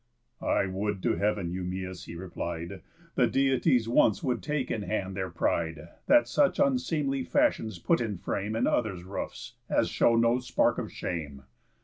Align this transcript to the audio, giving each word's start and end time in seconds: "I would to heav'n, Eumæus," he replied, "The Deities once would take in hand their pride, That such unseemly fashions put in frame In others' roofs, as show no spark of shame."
"I 0.41 0.65
would 0.65 1.03
to 1.03 1.17
heav'n, 1.17 1.51
Eumæus," 1.53 2.05
he 2.05 2.15
replied, 2.15 2.81
"The 3.13 3.27
Deities 3.27 3.87
once 3.87 4.23
would 4.23 4.41
take 4.41 4.71
in 4.71 4.81
hand 4.81 5.15
their 5.15 5.29
pride, 5.29 5.89
That 6.07 6.27
such 6.27 6.57
unseemly 6.57 7.23
fashions 7.23 7.77
put 7.77 8.01
in 8.01 8.17
frame 8.17 8.55
In 8.55 8.65
others' 8.65 9.03
roofs, 9.03 9.57
as 9.69 9.89
show 9.89 10.15
no 10.15 10.39
spark 10.39 10.79
of 10.79 10.91
shame." 10.91 11.43